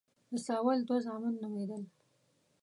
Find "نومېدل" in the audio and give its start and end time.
1.41-1.83